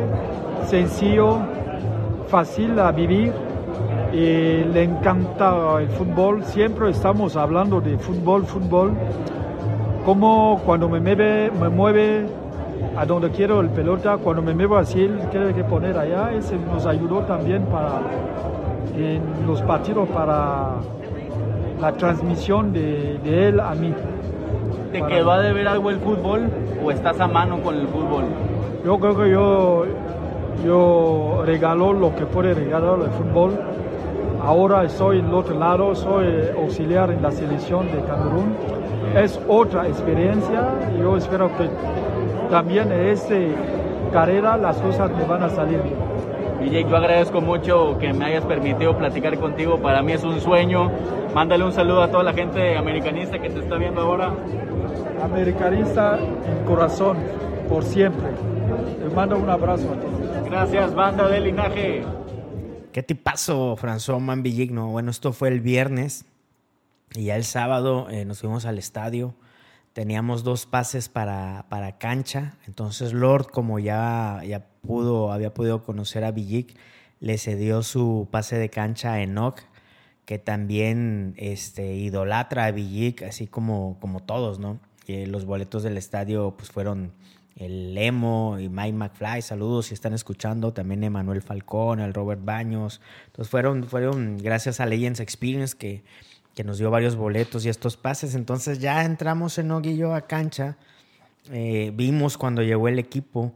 sencillo, 0.66 1.40
fácil 2.28 2.78
a 2.80 2.92
vivir 2.92 3.32
y 4.14 4.64
le 4.66 4.84
encanta 4.84 5.80
el 5.80 5.88
fútbol. 5.90 6.44
Siempre 6.44 6.90
estamos 6.90 7.36
hablando 7.36 7.80
de 7.82 7.98
fútbol, 7.98 8.46
fútbol. 8.46 8.92
Como 10.08 10.62
cuando 10.66 10.88
me 10.88 11.02
mueve, 11.02 11.52
me 11.60 11.68
mueve 11.68 12.26
a 12.96 13.06
donde 13.06 13.30
quiero 13.30 13.60
el 13.60 13.68
pelota, 13.70 14.16
cuando 14.16 14.42
me 14.42 14.54
muevo 14.54 14.78
así, 14.78 15.02
él 15.02 15.20
tiene 15.30 15.54
que 15.54 15.66
poner 15.66 15.98
allá. 15.98 16.32
Ese 16.32 16.56
nos 16.56 16.86
ayudó 16.86 17.24
también 17.24 17.64
para 17.66 18.00
en 18.98 19.22
los 19.46 19.62
partidos 19.64 20.08
para 20.08 20.76
la 21.82 21.92
transmisión 21.92 22.72
de, 22.72 23.20
de 23.22 23.50
él 23.50 23.60
a 23.60 23.76
mí. 23.76 23.94
¿Te 24.94 25.00
Para- 25.02 25.14
quedó 25.14 25.32
a 25.32 25.42
deber 25.42 25.68
algo 25.68 25.90
el 25.90 25.98
fútbol 25.98 26.48
o 26.82 26.90
estás 26.90 27.20
a 27.20 27.28
mano 27.28 27.62
con 27.62 27.76
el 27.76 27.90
fútbol? 27.90 28.24
Yo 28.86 28.98
creo 29.00 29.18
que 29.18 29.30
yo, 29.30 29.86
yo 30.66 31.42
regalo 31.46 31.92
lo 31.92 32.16
que 32.16 32.26
puede 32.26 32.54
regalar 32.54 32.98
el 33.04 33.10
fútbol. 33.12 33.60
Ahora 34.42 34.86
estoy 34.86 35.20
en 35.20 35.26
el 35.26 35.34
otro 35.34 35.60
lado, 35.60 35.94
soy 35.96 36.28
auxiliar 36.58 37.12
en 37.12 37.22
la 37.22 37.32
selección 37.32 37.88
de 37.92 38.00
Camerún. 38.08 38.56
Es 39.16 39.40
otra 39.48 39.88
experiencia 39.88 40.74
y 40.96 41.00
yo 41.00 41.18
espero 41.18 41.56
que 41.58 41.70
también 42.50 42.92
en 42.92 43.08
esta 43.08 43.36
carrera 44.12 44.58
las 44.58 44.78
cosas 44.78 45.12
me 45.12 45.24
van 45.24 45.44
a 45.44 45.50
salir 45.50 45.82
bien. 45.82 45.96
DJ, 46.60 46.90
yo 46.90 46.98
agradezco 46.98 47.40
mucho 47.40 47.98
que 48.00 48.12
me 48.14 48.26
hayas 48.26 48.44
permitido 48.46 48.98
platicar 48.98 49.38
contigo. 49.38 49.78
Para 49.80 50.02
mí 50.02 50.14
es 50.14 50.24
un 50.24 50.40
sueño. 50.42 50.92
Mándale 51.34 51.64
un 51.64 51.72
saludo 51.72 52.02
a 52.02 52.10
toda 52.10 52.24
la 52.24 52.34
gente 52.34 52.76
americanista 52.76 53.40
que 53.40 53.50
te 53.50 53.60
está 53.60 53.78
viendo 53.78 54.02
ahora. 54.02 54.34
Americanista 55.24 56.18
en 56.18 56.66
corazón, 56.66 57.18
por 57.70 57.84
siempre. 57.84 58.30
Les 59.04 59.14
mando 59.14 59.38
un 59.38 59.50
abrazo 59.50 59.88
a 59.92 59.96
todos. 59.96 60.50
Gracias, 60.50 60.96
banda 60.96 61.28
de 61.28 61.40
linaje. 61.40 62.04
¿Qué 62.92 63.04
tipazo, 63.04 63.76
François 63.76 64.20
Mambilligno? 64.20 64.88
Bueno, 64.88 65.12
esto 65.12 65.34
fue 65.34 65.50
el 65.50 65.62
viernes 65.62 66.26
y 67.14 67.26
ya 67.26 67.36
el 67.36 67.44
sábado 67.44 68.10
eh, 68.10 68.26
nos 68.26 68.40
fuimos 68.40 68.66
al 68.66 68.78
estadio. 68.78 69.36
Teníamos 69.94 70.44
dos 70.44 70.66
pases 70.66 71.10
para, 71.10 71.66
para 71.70 71.98
cancha. 71.98 72.58
Entonces 72.68 73.14
Lord, 73.14 73.48
como 73.48 73.80
ya, 73.80 74.42
ya 74.46 74.68
pudo, 74.82 75.32
había 75.32 75.54
podido 75.54 75.84
conocer 75.84 76.24
a 76.24 76.32
Villic, 76.32 76.78
le 77.20 77.38
cedió 77.38 77.82
su 77.84 78.28
pase 78.30 78.58
de 78.58 78.70
cancha 78.70 79.14
a 79.14 79.22
Enoch, 79.22 79.62
que 80.26 80.38
también 80.38 81.34
este, 81.38 81.96
idolatra 81.96 82.66
a 82.66 82.72
Villic, 82.72 83.24
así 83.24 83.48
como, 83.48 83.98
como 84.00 84.22
todos, 84.22 84.60
¿no? 84.60 84.80
Eh, 85.08 85.26
los 85.26 85.46
boletos 85.46 85.84
del 85.84 85.98
estadio 85.98 86.56
pues 86.58 86.70
fueron 86.70 87.14
el 87.56 87.98
Emo 87.98 88.58
y 88.60 88.70
Mike 88.70 88.94
McFly, 88.94 89.42
saludos 89.42 89.88
si 89.88 89.94
están 89.94 90.14
escuchando, 90.14 90.74
también 90.74 91.04
Emanuel 91.04 91.42
Falcón, 91.42 92.00
el 92.02 92.14
Robert 92.14 92.44
Baños. 92.44 93.02
Entonces 93.28 93.50
fueron, 93.50 93.86
fueron 93.86 94.38
gracias 94.38 94.80
a 94.80 94.86
Legends 94.86 95.22
Experience 95.22 95.76
que, 95.76 96.04
que 96.58 96.64
nos 96.64 96.80
dio 96.80 96.90
varios 96.90 97.16
boletos 97.16 97.64
y 97.66 97.70
estos 97.70 97.98
pases. 97.98 98.34
Entonces 98.34 98.80
ya 98.80 99.06
entramos 99.06 99.60
en 99.60 99.70
Oguillo 99.70 100.16
a 100.16 100.22
cancha, 100.22 100.76
eh, 101.52 101.92
vimos 101.94 102.36
cuando 102.36 102.64
llegó 102.64 102.88
el 102.88 102.98
equipo, 102.98 103.54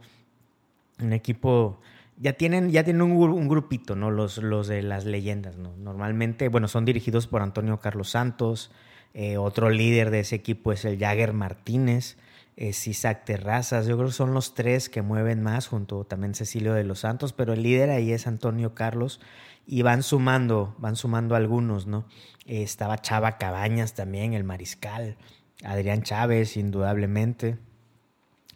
un 1.00 1.12
equipo, 1.12 1.80
ya 2.16 2.34
tienen, 2.34 2.70
ya 2.70 2.84
tienen 2.84 3.02
un, 3.02 3.18
gru- 3.18 3.34
un 3.34 3.48
grupito, 3.48 3.96
¿no? 3.96 4.12
Los, 4.12 4.38
los 4.38 4.68
de 4.68 4.82
las 4.82 5.04
leyendas, 5.04 5.56
¿no? 5.56 5.72
Normalmente, 5.78 6.48
bueno, 6.48 6.68
son 6.68 6.84
dirigidos 6.84 7.26
por 7.26 7.42
Antonio 7.42 7.80
Carlos 7.80 8.10
Santos, 8.10 8.70
eh, 9.14 9.36
otro 9.36 9.68
líder 9.68 10.10
de 10.12 10.20
ese 10.20 10.36
equipo 10.36 10.70
es 10.70 10.84
el 10.84 10.96
Jagger 10.96 11.32
Martínez, 11.32 12.16
es 12.56 12.86
Isaac 12.86 13.24
Terrazas, 13.24 13.86
yo 13.86 13.96
creo 13.96 14.10
que 14.10 14.14
son 14.14 14.32
los 14.32 14.54
tres 14.54 14.88
que 14.88 15.02
mueven 15.02 15.42
más, 15.42 15.66
junto 15.66 16.04
también 16.04 16.34
Cecilio 16.34 16.74
de 16.74 16.84
los 16.84 17.00
Santos, 17.00 17.32
pero 17.32 17.52
el 17.52 17.64
líder 17.64 17.90
ahí 17.90 18.12
es 18.12 18.28
Antonio 18.28 18.74
Carlos 18.74 19.18
y 19.66 19.82
van 19.82 20.02
sumando, 20.02 20.74
van 20.78 20.96
sumando 20.96 21.34
algunos, 21.34 21.86
¿no? 21.86 22.06
Eh, 22.46 22.62
estaba 22.62 22.98
Chava 22.98 23.38
Cabañas 23.38 23.94
también, 23.94 24.34
el 24.34 24.44
mariscal, 24.44 25.16
Adrián 25.64 26.02
Chávez, 26.02 26.56
indudablemente. 26.56 27.58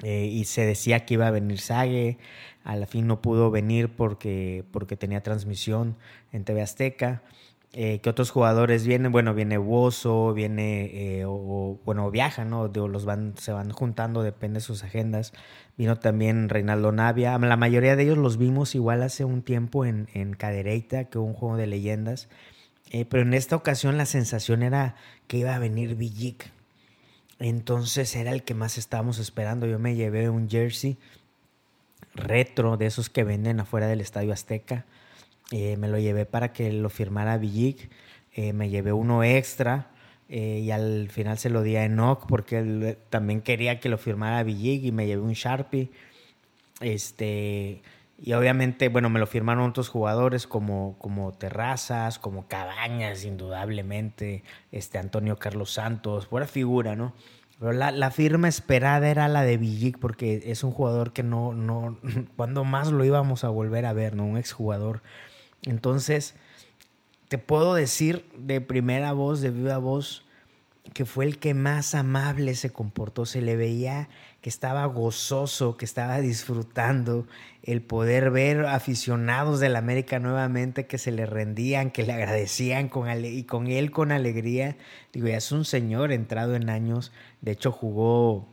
Eh, 0.03 0.27
y 0.27 0.45
se 0.45 0.67
decía 0.67 1.07
que 1.07 1.15
iba 1.15 1.27
a 1.27 1.31
venir 1.31 1.59
Sague, 1.59 2.19
a 2.65 2.77
la 2.77 2.87
fin 2.87 3.07
no 3.07 3.23
pudo 3.23 3.51
venir 3.51 3.89
porque, 3.97 4.65
porque 4.71 4.97
tenía 4.97 5.23
transmisión 5.23 5.97
en 6.33 6.45
TV 6.45 6.63
Azteca. 6.63 7.23
Eh, 7.78 8.00
¿Qué 8.00 8.09
otros 8.09 8.30
jugadores 8.30 8.87
vienen? 8.87 9.12
Bueno, 9.12 9.35
viene 9.35 9.59
Wozo, 9.59 10.33
viene, 10.33 11.18
eh, 11.18 11.25
o, 11.26 11.78
bueno, 11.85 12.11
viajan, 12.11 12.49
¿no? 12.49 12.68
Los 12.68 13.04
van, 13.04 13.35
se 13.37 13.52
van 13.52 13.71
juntando, 13.71 14.23
depende 14.23 14.61
de 14.61 14.61
sus 14.62 14.83
agendas. 14.83 15.35
Vino 15.76 15.99
también 15.99 16.49
Reinaldo 16.49 16.90
Navia. 16.90 17.37
La 17.37 17.59
mayoría 17.59 17.95
de 17.95 18.04
ellos 18.04 18.16
los 18.16 18.38
vimos 18.38 18.75
igual 18.75 19.02
hace 19.02 19.26
un 19.26 19.42
tiempo 19.42 19.85
en, 19.85 20.09
en 20.14 20.33
Cadereyta, 20.33 21.04
que 21.04 21.18
un 21.18 21.35
juego 21.35 21.59
de 21.59 21.66
leyendas. 21.66 22.30
Eh, 22.92 23.04
pero 23.04 23.25
en 23.25 23.35
esta 23.35 23.56
ocasión 23.56 23.99
la 23.99 24.06
sensación 24.06 24.62
era 24.62 24.95
que 25.26 25.37
iba 25.37 25.54
a 25.54 25.59
venir 25.59 25.97
Villic. 25.97 26.50
Entonces 27.38 28.16
era 28.16 28.33
el 28.33 28.42
que 28.42 28.54
más 28.54 28.78
estábamos 28.78 29.18
esperando. 29.18 29.66
Yo 29.66 29.78
me 29.78 29.95
llevé 29.95 30.30
un 30.30 30.49
jersey 30.49 30.97
retro 32.14 32.78
de 32.78 32.87
esos 32.87 33.11
que 33.11 33.23
venden 33.23 33.61
afuera 33.61 33.87
del 33.87 34.00
Estadio 34.00 34.33
Azteca. 34.33 34.87
Eh, 35.53 35.76
me 35.76 35.88
lo 35.88 35.99
llevé 35.99 36.26
para 36.26 36.53
que 36.53 36.73
lo 36.73 36.91
firmara 36.91 37.38
Villic. 37.38 37.91
Eh, 38.35 38.53
me 38.53 38.69
llevé 38.69 38.93
uno 38.93 39.23
extra 39.23 39.91
eh, 40.29 40.61
y 40.62 40.71
al 40.71 41.09
final 41.11 41.38
se 41.38 41.50
lo 41.50 41.62
di 41.62 41.76
a 41.76 41.85
Enoch 41.85 42.26
porque 42.26 42.59
él 42.59 42.99
también 43.11 43.41
quería 43.41 43.81
que 43.81 43.88
lo 43.88 43.99
firmara 43.99 44.43
Villic 44.43 44.85
y 44.85 44.93
me 44.93 45.07
llevé 45.07 45.23
un 45.23 45.33
Sharpie. 45.33 45.91
Este, 46.81 47.83
y 48.19 48.33
obviamente, 48.33 48.88
bueno, 48.88 49.09
me 49.09 49.21
lo 49.21 49.26
firmaron 49.26 49.69
otros 49.71 49.88
jugadores 49.88 50.47
como, 50.47 50.97
como 50.99 51.33
Terrazas, 51.33 52.19
como 52.19 52.49
Cabañas, 52.49 53.25
indudablemente, 53.25 54.43
este 54.73 54.99
Antonio 54.99 55.38
Carlos 55.38 55.73
Santos, 55.73 56.29
buena 56.29 56.47
figura, 56.47 56.97
¿no? 56.97 57.15
Pero 57.59 57.73
la, 57.73 57.91
la, 57.91 58.11
firma 58.11 58.49
esperada 58.49 59.09
era 59.09 59.29
la 59.29 59.43
de 59.43 59.57
Villic 59.57 59.99
porque 59.99 60.43
es 60.47 60.62
un 60.62 60.73
jugador 60.73 61.12
que 61.15 61.23
no, 61.23 61.55
no, 61.55 61.99
cuando 62.37 62.65
más 62.65 62.91
lo 62.91 63.05
íbamos 63.05 63.45
a 63.45 63.49
volver 63.49 63.87
a 63.87 63.95
ver, 63.95 64.15
¿no? 64.15 64.26
Un 64.26 64.37
exjugador. 64.37 65.03
Entonces, 65.63 66.35
te 67.29 67.39
puedo 67.39 67.75
decir 67.75 68.25
de 68.37 68.61
primera 68.61 69.13
voz, 69.13 69.41
de 69.41 69.51
viva 69.51 69.79
voz, 69.79 70.25
que 70.95 71.05
fue 71.05 71.25
el 71.25 71.39
que 71.39 71.55
más 71.55 71.95
amable 71.95 72.55
se 72.55 72.71
comportó. 72.71 73.27
Se 73.27 73.43
le 73.43 73.57
veía 73.57 74.09
que 74.41 74.49
estaba 74.49 74.85
gozoso, 74.87 75.77
que 75.77 75.85
estaba 75.85 76.21
disfrutando 76.21 77.27
el 77.63 77.83
poder 77.83 78.31
ver 78.31 78.67
aficionados 78.67 79.59
del 79.59 79.75
América 79.75 80.21
nuevamente 80.21 80.87
que 80.87 80.99
se 80.99 81.11
le 81.11 81.27
rendían, 81.27 81.91
que 81.91 82.05
le 82.05 82.13
agradecían 82.13 82.89
con 82.89 83.09
y 83.25 83.43
con 83.45 83.67
él 83.67 83.91
con 83.91 84.13
alegría. 84.13 84.77
Digo, 85.13 85.27
ya 85.27 85.39
es 85.39 85.51
un 85.51 85.65
señor 85.65 86.13
entrado 86.13 86.55
en 86.55 86.71
años. 86.71 87.13
De 87.41 87.53
hecho, 87.53 87.73
jugó, 87.73 88.47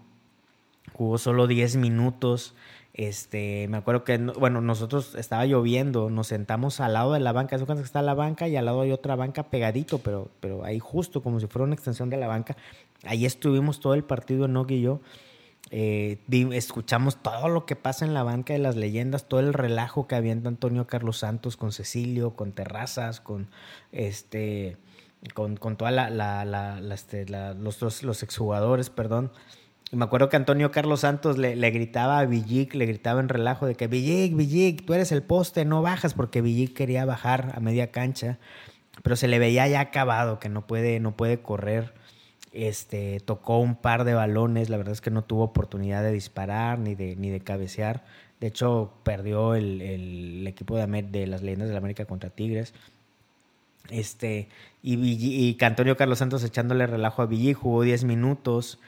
jugó 0.94 1.20
solo 1.20 1.46
10 1.46 1.76
minutos. 1.76 2.56
Este, 2.94 3.68
me 3.70 3.78
acuerdo 3.78 4.04
que, 4.04 4.18
bueno, 4.18 4.62
nosotros 4.62 5.16
estaba 5.16 5.46
lloviendo, 5.46 6.12
nos 6.12 6.28
sentamos 6.28 6.80
al 6.80 6.94
lado 6.94 7.14
de 7.14 7.20
la 7.20 7.32
banca, 7.32 7.56
es 7.56 7.64
que 7.64 7.74
está 7.74 8.04
la 8.04 8.14
banca 8.14 8.48
y 8.48 8.56
al 8.56 8.66
lado 8.66 8.82
hay 8.82 8.92
otra 8.92 9.16
banca 9.16 9.44
pegadito, 9.44 9.98
pero, 9.98 10.30
pero 10.40 10.64
ahí 10.64 10.78
justo 10.78 11.24
como 11.24 11.40
si 11.40 11.48
fuera 11.48 11.66
una 11.66 11.74
extensión 11.74 12.12
de 12.12 12.18
la 12.18 12.28
banca. 12.28 12.56
Ahí 13.04 13.26
estuvimos 13.26 13.80
todo 13.80 13.96
el 13.96 14.04
partido, 14.04 14.48
Nog 14.48 14.70
y 14.72 14.82
yo. 14.82 15.00
Eh, 15.72 16.20
escuchamos 16.52 17.18
todo 17.24 17.50
lo 17.50 17.66
que 17.66 17.76
pasa 17.76 18.06
en 18.06 18.14
la 18.14 18.22
banca 18.22 18.54
de 18.54 18.60
las 18.60 18.76
leyendas, 18.76 19.28
todo 19.28 19.40
el 19.40 19.54
relajo 19.54 20.08
que 20.08 20.14
avienta 20.14 20.50
Antonio 20.50 20.86
Carlos 20.86 21.18
Santos 21.18 21.58
con 21.58 21.72
Cecilio, 21.72 22.36
con 22.36 22.52
Terrazas, 22.52 23.22
con 23.22 23.50
este, 23.92 24.78
con, 25.34 25.58
con 25.58 25.78
toda 25.78 25.90
la, 25.90 26.12
la, 26.12 26.80
este, 26.94 27.26
los 27.28 28.24
exjugadores, 28.24 28.92
perdón. 28.92 29.32
Y 29.92 29.96
me 29.96 30.06
acuerdo 30.06 30.30
que 30.30 30.38
Antonio 30.38 30.72
Carlos 30.72 31.02
Santos 31.02 31.38
le, 31.38 31.56
le, 31.56 31.70
gritaba 31.72 32.20
a 32.20 32.26
Villic, 32.26 32.74
le 32.74 32.86
gritaba 32.86 33.20
en 33.20 33.30
relajo 33.30 33.68
de 33.68 33.76
que 33.76 33.88
Villic, 33.88 34.36
Villic, 34.36 34.86
tú 34.86 34.94
eres 34.94 35.12
el 35.12 35.22
poste, 35.22 35.66
no 35.66 35.82
bajas, 35.82 36.16
porque 36.16 36.42
Villic 36.42 36.74
quería 36.74 37.06
bajar 37.06 37.52
a 37.56 37.60
media 37.60 37.92
cancha, 37.92 38.40
pero 39.04 39.16
se 39.16 39.28
le 39.28 39.38
veía 39.40 39.68
ya 39.68 39.82
acabado, 39.82 40.40
que 40.40 40.50
no 40.50 40.66
puede, 40.66 41.00
no 41.00 41.16
puede 41.16 41.42
correr. 41.42 41.94
Este, 42.54 43.20
tocó 43.20 43.58
un 43.58 43.76
par 43.76 44.04
de 44.04 44.14
balones, 44.14 44.70
la 44.70 44.78
verdad 44.78 44.94
es 44.94 45.02
que 45.02 45.10
no 45.10 45.24
tuvo 45.24 45.44
oportunidad 45.44 46.04
de 46.04 46.12
disparar 46.12 46.78
ni 46.78 46.94
de, 46.94 47.16
ni 47.16 47.30
de 47.30 47.40
cabecear. 47.40 48.04
De 48.40 48.48
hecho, 48.48 48.94
perdió 49.04 49.56
el, 49.56 49.82
el, 49.82 50.46
equipo 50.48 50.78
de, 50.78 50.86
de 51.04 51.28
las 51.28 51.42
leyendas 51.42 51.68
de 51.68 51.74
la 51.74 51.80
América 51.80 52.06
contra 52.06 52.30
Tigres. 52.30 52.74
Este, 53.90 54.50
y, 54.82 54.96
y, 54.96 55.58
y 55.60 55.64
Antonio 55.64 55.98
Carlos 55.98 56.20
Santos 56.20 56.44
echándole 56.44 56.86
relajo 56.86 57.22
a 57.22 57.26
Villic, 57.26 57.58
jugó 57.58 57.84
10 57.84 58.04
minutos. 58.04 58.80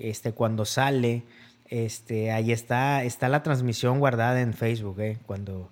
Este, 0.00 0.32
cuando 0.32 0.64
sale, 0.64 1.24
Este, 1.68 2.32
ahí 2.32 2.50
está, 2.50 3.04
está 3.04 3.28
la 3.28 3.44
transmisión 3.44 4.00
guardada 4.00 4.40
en 4.40 4.54
Facebook, 4.54 4.98
¿eh? 5.00 5.18
Cuando, 5.26 5.70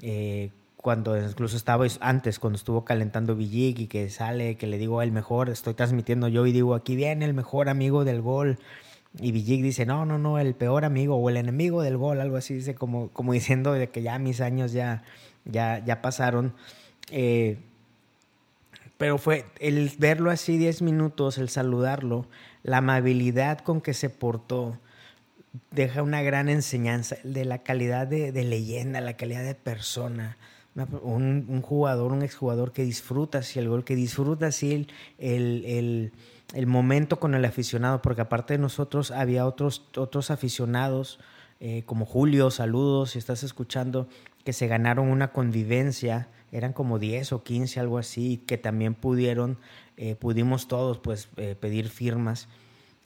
eh, 0.00 0.50
cuando 0.76 1.18
incluso 1.20 1.56
estaba 1.58 1.86
antes, 2.00 2.38
cuando 2.38 2.56
estuvo 2.56 2.84
calentando 2.84 3.36
Villig 3.36 3.78
y 3.80 3.86
que 3.86 4.08
sale, 4.08 4.56
que 4.56 4.66
le 4.66 4.78
digo 4.78 5.02
el 5.02 5.12
mejor, 5.12 5.50
estoy 5.50 5.74
transmitiendo 5.74 6.28
yo 6.28 6.46
y 6.46 6.52
digo, 6.52 6.74
aquí 6.74 6.96
viene 6.96 7.26
el 7.26 7.34
mejor 7.34 7.68
amigo 7.68 8.04
del 8.04 8.22
gol. 8.22 8.58
Y 9.20 9.32
Villig 9.32 9.62
dice, 9.62 9.86
no, 9.86 10.06
no, 10.06 10.18
no, 10.18 10.38
el 10.38 10.54
peor 10.54 10.84
amigo 10.84 11.16
o 11.16 11.28
el 11.28 11.36
enemigo 11.36 11.82
del 11.82 11.98
gol, 11.98 12.20
algo 12.20 12.36
así, 12.36 12.54
dice 12.54 12.74
como, 12.74 13.10
como 13.10 13.32
diciendo 13.38 13.72
de 13.74 13.88
que 13.90 14.02
ya 14.02 14.18
mis 14.18 14.40
años 14.40 14.72
ya, 14.72 15.02
ya, 15.44 15.84
ya 15.84 16.00
pasaron. 16.00 16.54
Eh, 17.10 17.58
pero 18.98 19.18
fue 19.18 19.46
el 19.58 19.90
verlo 19.98 20.30
así 20.30 20.56
10 20.56 20.82
minutos, 20.82 21.38
el 21.38 21.48
saludarlo, 21.48 22.26
la 22.62 22.78
amabilidad 22.78 23.58
con 23.58 23.80
que 23.80 23.94
se 23.94 24.10
portó, 24.10 24.78
deja 25.70 26.02
una 26.02 26.22
gran 26.22 26.48
enseñanza 26.48 27.16
de 27.24 27.44
la 27.44 27.58
calidad 27.62 28.06
de, 28.06 28.32
leyenda, 28.32 29.00
la 29.00 29.16
calidad 29.16 29.44
de 29.44 29.54
persona. 29.54 30.36
Un, 31.02 31.62
jugador, 31.62 32.12
un 32.12 32.22
exjugador 32.22 32.72
que 32.72 32.82
disfruta 32.82 33.38
así 33.38 33.60
el 33.60 33.68
gol, 33.68 33.84
que 33.84 33.94
disfruta 33.94 34.48
así 34.48 34.88
el, 35.18 36.10
el, 36.52 36.66
momento 36.66 37.20
con 37.20 37.34
el 37.34 37.44
aficionado, 37.44 38.02
porque 38.02 38.22
aparte 38.22 38.54
de 38.54 38.58
nosotros 38.58 39.12
había 39.12 39.46
otros, 39.46 39.86
otros 39.96 40.32
aficionados, 40.32 41.20
eh, 41.60 41.84
como 41.86 42.06
Julio, 42.06 42.50
saludos, 42.50 43.12
si 43.12 43.20
estás 43.20 43.44
escuchando, 43.44 44.08
que 44.44 44.52
se 44.52 44.66
ganaron 44.66 45.08
una 45.08 45.30
convivencia, 45.30 46.28
eran 46.52 46.72
como 46.72 46.98
10 46.98 47.32
o 47.32 47.42
15, 47.42 47.80
algo 47.80 47.98
así, 47.98 48.42
que 48.46 48.58
también 48.58 48.94
pudieron, 48.94 49.58
eh, 49.96 50.14
pudimos 50.14 50.68
todos 50.68 50.98
pues 50.98 51.28
eh, 51.36 51.56
pedir 51.58 51.88
firmas. 51.88 52.48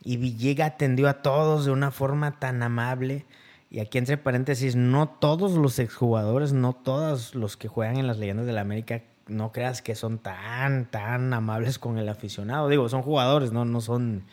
Y 0.05 0.17
Villega 0.17 0.67
atendió 0.67 1.09
a 1.09 1.23
todos 1.23 1.65
de 1.65 1.73
una 1.73 1.91
forma 1.91 2.39
tan 2.39 2.63
amable. 2.63 3.27
Y 3.71 3.81
aquí 3.81 3.99
entre 3.99 4.17
paréntesis, 4.17 4.77
no 4.77 5.09
todos 5.09 5.53
los 5.53 5.79
exjugadores, 5.79 6.53
no 6.53 6.73
todos 6.73 7.35
los 7.35 7.57
que 7.57 7.69
juegan 7.69 7.97
en 7.97 8.07
las 8.07 8.19
leyendas 8.19 8.47
de 8.47 8.53
la 8.53 8.61
América, 8.61 9.03
no 9.27 9.53
creas 9.53 9.83
que 9.83 9.95
son 9.95 10.19
tan, 10.19 10.91
tan 10.91 11.33
amables 11.35 11.79
con 11.79 11.99
el 11.99 12.09
aficionado. 12.09 12.69
Digo, 12.69 12.89
son 12.89 13.03
jugadores, 13.03 13.53
no, 13.53 13.65
no 13.65 13.81
son 13.81 14.25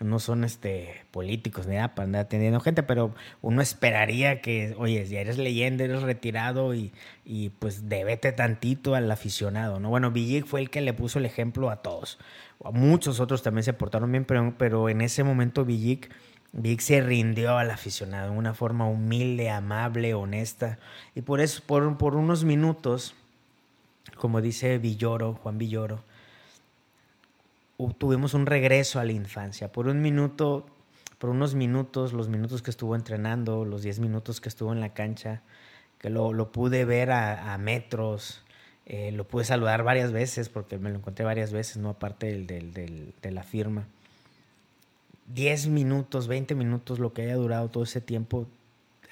no 0.00 0.18
son 0.18 0.44
este 0.44 1.04
políticos 1.10 1.66
ni 1.66 1.76
nada 1.76 1.94
para 1.94 2.04
andar 2.04 2.22
atendiendo 2.22 2.60
gente, 2.60 2.82
pero 2.82 3.14
uno 3.42 3.62
esperaría 3.62 4.40
que, 4.40 4.74
oye, 4.78 5.06
ya 5.06 5.20
eres 5.20 5.38
leyenda, 5.38 5.84
eres 5.84 6.02
retirado 6.02 6.74
y, 6.74 6.92
y 7.24 7.50
pues 7.50 7.88
debete 7.88 8.32
tantito 8.32 8.94
al 8.94 9.10
aficionado, 9.10 9.80
¿no? 9.80 9.88
Bueno, 9.88 10.10
Villig 10.10 10.44
fue 10.44 10.60
el 10.60 10.70
que 10.70 10.80
le 10.80 10.92
puso 10.92 11.18
el 11.18 11.26
ejemplo 11.26 11.70
a 11.70 11.76
todos. 11.76 12.18
Muchos 12.72 13.20
otros 13.20 13.42
también 13.42 13.64
se 13.64 13.72
portaron 13.72 14.10
bien, 14.12 14.24
pero, 14.24 14.54
pero 14.58 14.88
en 14.88 15.00
ese 15.00 15.24
momento 15.24 15.64
Villig 15.64 16.10
se 16.78 17.00
rindió 17.00 17.56
al 17.58 17.70
aficionado 17.70 18.32
de 18.32 18.38
una 18.38 18.54
forma 18.54 18.88
humilde, 18.88 19.50
amable, 19.50 20.14
honesta. 20.14 20.78
Y 21.14 21.22
por 21.22 21.40
eso, 21.40 21.62
por, 21.66 21.98
por 21.98 22.16
unos 22.16 22.44
minutos, 22.44 23.14
como 24.16 24.40
dice 24.40 24.78
Villoro, 24.78 25.34
Juan 25.34 25.58
Villoro, 25.58 26.02
tuvimos 27.98 28.34
un 28.34 28.46
regreso 28.46 29.00
a 29.00 29.04
la 29.04 29.12
infancia. 29.12 29.70
Por 29.72 29.88
un 29.88 30.02
minuto, 30.02 30.66
por 31.18 31.30
unos 31.30 31.54
minutos, 31.54 32.12
los 32.12 32.28
minutos 32.28 32.62
que 32.62 32.70
estuvo 32.70 32.94
entrenando, 32.94 33.64
los 33.64 33.82
10 33.82 34.00
minutos 34.00 34.40
que 34.40 34.48
estuvo 34.48 34.72
en 34.72 34.80
la 34.80 34.94
cancha, 34.94 35.42
que 35.98 36.10
lo, 36.10 36.52
pude 36.52 36.84
ver 36.84 37.10
a, 37.10 37.56
metros, 37.58 38.42
eh, 38.86 39.12
lo 39.12 39.26
pude 39.26 39.44
saludar 39.44 39.82
varias 39.82 40.12
veces 40.12 40.48
porque 40.48 40.78
me 40.78 40.90
lo 40.90 40.96
encontré 40.96 41.24
varias 41.24 41.52
veces, 41.52 41.78
no 41.78 41.90
aparte 41.90 42.26
del, 42.44 42.72
de 43.20 43.30
la 43.30 43.42
firma. 43.42 43.86
10 45.34 45.68
minutos, 45.68 46.28
20 46.28 46.54
minutos, 46.54 46.98
lo 46.98 47.12
que 47.12 47.22
haya 47.22 47.36
durado 47.36 47.68
todo 47.68 47.84
ese 47.84 48.00
tiempo. 48.00 48.46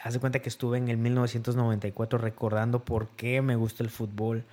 Haz 0.03 0.15
de 0.15 0.21
cuenta 0.21 0.41
que 0.41 0.49
estuve 0.49 0.79
en 0.79 0.89
el 0.89 0.99
1994 0.99 2.19
recordando 2.19 2.85
por 2.85 3.09
qué 3.09 3.41
me 3.43 3.57
gusta 3.57 3.83
el 3.83 3.91
fútbol, 3.91 4.45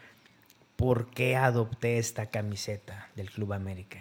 por 0.81 1.11
qué 1.11 1.35
adopté 1.35 1.99
esta 1.99 2.25
camiseta 2.25 3.07
del 3.15 3.29
Club 3.29 3.53
América. 3.53 3.99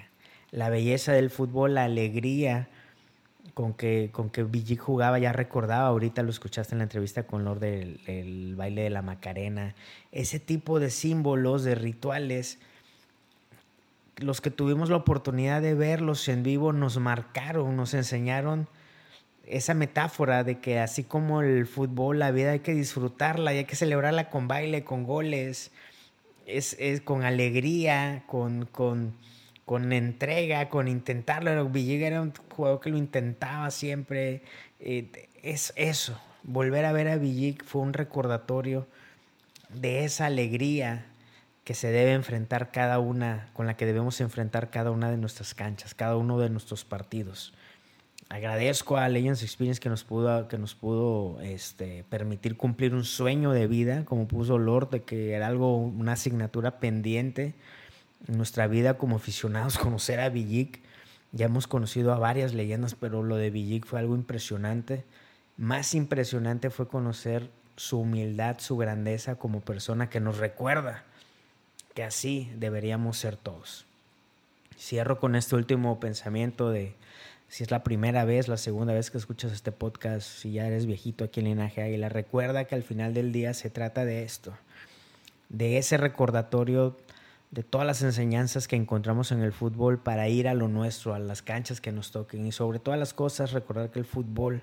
La 0.51 0.71
belleza 0.71 1.13
del 1.13 1.29
fútbol, 1.29 1.75
la 1.75 1.85
alegría 1.85 2.71
con 3.53 3.75
que, 3.75 4.09
con 4.11 4.31
que 4.31 4.47
jugaba, 4.79 5.19
ya 5.19 5.35
recordaba, 5.35 5.89
ahorita 5.89 6.23
lo 6.23 6.31
escuchaste 6.31 6.75
en 6.75 6.79
la 6.79 6.85
entrevista 6.85 7.25
con 7.25 7.45
Lord 7.45 7.61
del, 7.61 8.55
baile 8.57 8.85
de 8.85 8.89
la 8.89 9.03
Macarena, 9.03 9.75
ese 10.11 10.41
tipo 10.41 10.81
de 10.81 10.89
símbolos, 10.89 11.65
de 11.65 11.75
rituales, 11.75 12.59
los 14.17 14.41
que 14.41 14.51
tuvimos 14.51 14.89
la 14.89 14.97
oportunidad 14.97 15.61
de 15.61 15.75
verlos 15.75 16.27
en 16.29 16.43
vivo 16.43 16.73
nos 16.73 16.97
marcaron, 16.97 17.77
nos 17.77 17.93
enseñaron 17.93 18.69
esa 19.47 19.75
metáfora 19.75 20.45
de 20.45 20.61
que 20.61 20.79
así 20.79 21.05
como 21.05 21.43
el 21.43 21.67
fútbol, 21.67 22.21
la 22.21 22.31
vida 22.31 22.53
hay 22.53 22.61
que 22.61 22.73
disfrutarla 22.73 23.53
y 23.53 23.59
hay 23.59 23.65
que 23.67 23.77
celebrarla 23.77 24.31
con 24.31 24.49
baile, 24.49 24.83
con 24.83 25.05
goles, 25.05 25.73
es, 26.47 26.77
con 27.05 27.25
alegría, 27.25 28.25
con, 28.27 28.67
con, 28.67 29.15
con, 29.65 29.93
entrega, 29.93 30.69
con 30.69 30.89
intentarlo. 30.89 31.69
Villegas 31.69 32.09
era 32.09 32.23
un 32.23 32.33
jugador 32.55 32.81
que 32.81 32.91
lo 32.91 32.99
intentaba 32.99 33.71
siempre. 33.71 34.43
Eh, 34.79 35.29
es 35.43 35.73
eso. 35.77 36.21
Volver 36.43 36.85
a 36.85 36.93
ver 36.93 37.09
a 37.09 37.17
Villig 37.17 37.63
fue 37.65 37.83
un 37.83 37.93
recordatorio 37.93 38.87
de 39.69 40.05
esa 40.05 40.27
alegría 40.27 41.07
que 41.65 41.75
se 41.75 41.91
debe 41.91 42.13
enfrentar 42.13 42.73
cada 42.73 42.99
una, 42.99 43.51
con 43.53 43.67
la 43.67 43.77
que 43.77 43.87
debemos 43.87 44.21
enfrentar 44.21 44.71
cada 44.71 44.91
una 44.91 45.11
de 45.11 45.17
nuestras 45.19 45.55
canchas, 45.55 45.95
cada 45.95 46.17
uno 46.17 46.39
de 46.39 46.51
nuestros 46.51 46.85
partidos 46.85 47.53
agradezco 48.31 48.97
a 48.97 49.09
Legends 49.09 49.43
Experience 49.43 49.81
que 49.81 49.89
nos 49.89 50.05
pudo, 50.05 50.47
que 50.47 50.57
nos 50.57 50.75
pudo 50.75 51.41
este, 51.43 52.05
permitir 52.09 52.57
cumplir 52.57 52.95
un 52.95 53.05
sueño 53.05 53.51
de 53.51 53.67
vida, 53.67 54.05
como 54.05 54.29
puso 54.29 54.57
Lord, 54.57 54.91
de 54.91 55.03
que 55.03 55.33
era 55.33 55.49
algo, 55.49 55.77
una 55.77 56.13
asignatura 56.13 56.79
pendiente 56.79 57.55
en 58.29 58.37
nuestra 58.37 58.69
vida 58.69 58.97
como 58.97 59.17
aficionados, 59.17 59.79
conocer 59.79 60.21
a 60.21 60.29
Villic. 60.29 60.81
Ya 61.33 61.47
hemos 61.47 61.67
conocido 61.67 62.15
a 62.15 62.19
varias 62.19 62.55
leyendas, 62.55 62.95
pero 62.95 63.23
lo 63.25 63.37
de 63.37 63.51
Villic 63.51 63.85
fue 63.85 63.99
algo 63.99 64.15
impresionante. 64.15 65.05
Más 65.57 65.95
impresionante 65.95 66.71
fue 66.71 66.87
conocer 66.87 67.51
su 67.75 68.01
humildad, 68.01 68.59
su 68.59 68.77
grandeza 68.77 69.37
como 69.37 69.61
persona 69.61 70.09
que 70.09 70.21
nos 70.21 70.39
recuerda 70.39 71.03
que 71.95 72.05
así 72.05 72.53
deberíamos 72.57 73.19
ser 73.19 73.37
todos. 73.37 73.87
Cierro 74.79 75.19
con 75.19 75.35
este 75.35 75.57
último 75.57 75.99
pensamiento 75.99 76.71
de, 76.71 76.95
si 77.51 77.65
es 77.65 77.73
la 77.73 77.83
primera 77.83 78.25
vez, 78.25 78.47
la 78.47 78.57
segunda 78.57 78.95
vez 78.95 79.11
que 79.11 79.19
escuchas 79.19 79.51
este 79.51 79.73
podcast, 79.73 80.23
si 80.23 80.53
ya 80.53 80.69
eres 80.69 80.87
viejito 80.87 81.25
aquí 81.25 81.41
en 81.41 81.47
Linaje 81.47 81.83
Águila, 81.83 82.09
recuerda 82.09 82.65
que 82.65 82.77
al 82.77 82.85
final 82.85 83.13
del 83.13 83.33
día 83.33 83.55
se 83.55 83.71
trata 83.71 84.05
de 84.05 84.23
esto, 84.23 84.57
de 85.49 85.77
ese 85.77 85.97
recordatorio 85.97 86.97
de 87.51 87.65
todas 87.65 87.85
las 87.85 88.03
enseñanzas 88.03 88.69
que 88.69 88.77
encontramos 88.77 89.33
en 89.33 89.43
el 89.43 89.53
fútbol 89.53 89.99
para 89.99 90.29
ir 90.29 90.47
a 90.47 90.55
lo 90.55 90.69
nuestro, 90.69 91.13
a 91.13 91.19
las 91.19 91.43
canchas 91.43 91.81
que 91.81 91.91
nos 91.91 92.13
toquen 92.13 92.47
y 92.47 92.53
sobre 92.53 92.79
todas 92.79 93.01
las 93.01 93.15
cosas 93.15 93.51
recordar 93.51 93.91
que 93.91 93.99
el 93.99 94.05
fútbol 94.05 94.63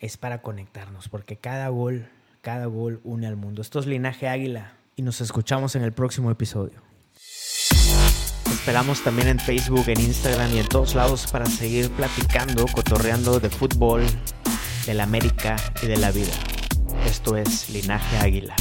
es 0.00 0.18
para 0.18 0.42
conectarnos, 0.42 1.08
porque 1.08 1.36
cada 1.36 1.68
gol, 1.68 2.08
cada 2.42 2.66
gol 2.66 3.00
une 3.04 3.26
al 3.26 3.36
mundo. 3.36 3.62
Esto 3.62 3.78
es 3.78 3.86
Linaje 3.86 4.28
Águila 4.28 4.74
y 4.96 5.02
nos 5.02 5.22
escuchamos 5.22 5.76
en 5.76 5.82
el 5.82 5.92
próximo 5.92 6.30
episodio 6.30 6.91
esperamos 8.62 9.00
también 9.00 9.26
en 9.26 9.40
Facebook, 9.40 9.82
en 9.88 10.00
Instagram 10.00 10.54
y 10.54 10.60
en 10.60 10.68
todos 10.68 10.94
lados 10.94 11.26
para 11.26 11.46
seguir 11.46 11.90
platicando, 11.90 12.64
cotorreando 12.72 13.40
de 13.40 13.50
fútbol, 13.50 14.04
de 14.86 14.94
la 14.94 15.02
América 15.02 15.56
y 15.82 15.88
de 15.88 15.96
la 15.96 16.12
vida. 16.12 16.30
Esto 17.04 17.36
es 17.36 17.68
Linaje 17.70 18.18
Águila. 18.18 18.54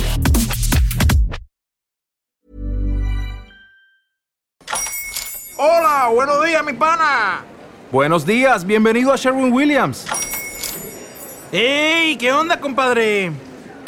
Hola, 5.58 6.10
buenos 6.12 6.46
días, 6.46 6.66
mi 6.66 6.74
pana. 6.74 7.44
Buenos 7.92 8.26
días, 8.26 8.66
bienvenido 8.66 9.14
a 9.14 9.18
Sherwin 9.18 9.54
Williams. 9.54 10.08
¡Ey! 11.52 12.18
¿Qué 12.18 12.34
onda, 12.34 12.60
compadre? 12.60 13.32